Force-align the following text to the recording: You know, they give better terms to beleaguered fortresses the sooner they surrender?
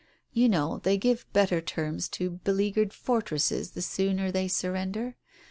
You 0.33 0.49
know, 0.49 0.79
they 0.81 0.97
give 0.97 1.31
better 1.31 1.61
terms 1.61 2.09
to 2.17 2.39
beleaguered 2.43 2.91
fortresses 2.91 3.69
the 3.77 3.83
sooner 3.83 4.31
they 4.31 4.47
surrender? 4.47 5.15